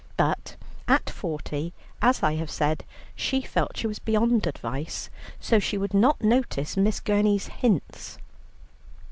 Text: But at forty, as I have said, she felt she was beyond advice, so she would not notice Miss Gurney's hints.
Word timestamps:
But 0.17 0.55
at 0.87 1.11
forty, 1.11 1.73
as 2.01 2.23
I 2.23 2.33
have 2.37 2.49
said, 2.49 2.85
she 3.15 3.43
felt 3.43 3.77
she 3.77 3.85
was 3.85 3.99
beyond 3.99 4.47
advice, 4.47 5.11
so 5.39 5.59
she 5.59 5.77
would 5.77 5.93
not 5.93 6.23
notice 6.23 6.75
Miss 6.75 6.99
Gurney's 6.99 7.49
hints. 7.49 8.17